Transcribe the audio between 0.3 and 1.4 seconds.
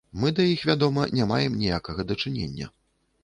да іх, вядома, не